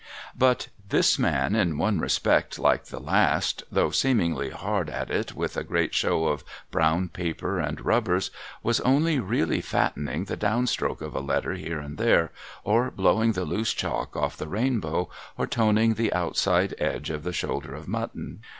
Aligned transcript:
But 0.35 0.69
this 0.89 1.19
man, 1.19 1.53
in 1.53 1.77
one 1.77 1.99
respect 1.99 2.57
like 2.57 2.85
the 2.85 2.99
last, 2.99 3.61
though 3.71 3.91
seemingly 3.91 4.49
hard 4.49 4.89
at 4.89 5.11
it 5.11 5.35
with 5.35 5.55
a 5.55 5.63
great 5.63 5.93
show 5.93 6.25
of 6.25 6.43
brown 6.71 7.09
paper 7.09 7.59
and 7.59 7.85
rubbers, 7.85 8.31
was 8.63 8.79
only 8.79 9.19
really 9.19 9.61
fattening 9.61 10.23
the 10.25 10.35
down 10.35 10.65
stroke 10.65 11.03
of 11.03 11.15
a 11.15 11.19
letter 11.21 11.53
here 11.53 11.79
and 11.79 11.99
there, 11.99 12.31
or 12.63 12.89
blowing 12.89 13.33
the 13.33 13.45
loose 13.45 13.75
chalk 13.75 14.15
off 14.17 14.37
the 14.37 14.47
rainbow, 14.47 15.07
or 15.37 15.45
toning 15.45 15.93
the 15.93 16.11
outside 16.13 16.73
edge 16.79 17.11
of 17.11 17.21
the 17.21 17.31
shoulder 17.31 17.75
of 17.75 17.87
mutton. 17.87 18.39